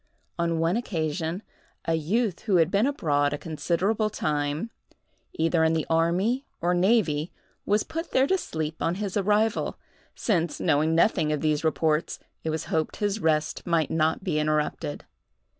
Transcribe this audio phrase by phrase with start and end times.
[0.39, 1.43] On one occasion,
[1.85, 4.71] a youth who had been abroad a considerable time,
[5.33, 7.31] either in the army or navy,
[7.67, 9.77] was put there to sleep on his arrival,
[10.15, 15.05] since, knowing nothing of these reports, it was hoped his rest might not be interrupted.